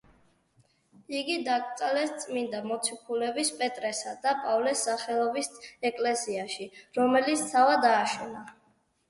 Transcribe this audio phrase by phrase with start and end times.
[1.17, 5.51] იგი დაკრძალეს წმინდა მოციქულების პეტრესა და პავლეს სახელობის
[5.93, 6.69] ეკლესიაში,
[7.01, 8.45] რომელიც თავად ააშენა.